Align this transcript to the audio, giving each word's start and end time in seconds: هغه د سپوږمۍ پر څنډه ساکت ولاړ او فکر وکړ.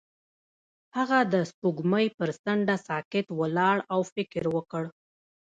هغه 0.97 1.19
د 1.33 1.35
سپوږمۍ 1.49 2.07
پر 2.17 2.29
څنډه 2.43 2.75
ساکت 2.87 3.27
ولاړ 3.39 3.77
او 3.93 3.99
فکر 4.13 4.43
وکړ. 4.55 4.83